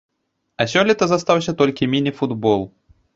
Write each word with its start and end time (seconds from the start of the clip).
А 0.63 0.65
сёлета 0.71 1.07
застаўся 1.11 1.55
толькі 1.59 1.89
міні-футбол. 1.95 2.65